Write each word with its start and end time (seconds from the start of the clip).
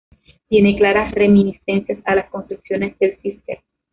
Tiene 0.49 0.77
claras 0.77 1.13
reminiscencias 1.13 1.99
a 2.05 2.15
las 2.15 2.27
construcciones 2.31 2.97
del 2.97 3.19
Císter. 3.21 3.59